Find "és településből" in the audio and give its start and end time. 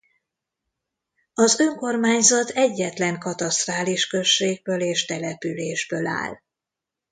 4.81-6.05